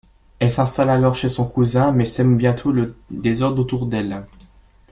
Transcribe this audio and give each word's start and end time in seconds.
Elle 0.39 0.49
s'installe 0.51 0.89
alors 0.89 1.13
chez 1.13 1.29
son 1.29 1.47
cousin, 1.47 1.91
mais 1.91 2.05
sème 2.07 2.35
bientôt 2.35 2.71
le 2.71 2.95
désordre 3.11 3.61
autour 3.61 3.85
d'elle... 3.85 4.25